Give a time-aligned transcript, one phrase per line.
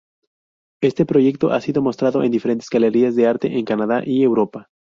[0.81, 4.67] Este proyecto ha sido mostrado en diferentes galerías de arte en Canadá y Europa.